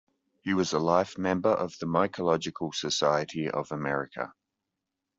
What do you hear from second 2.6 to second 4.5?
Society of America.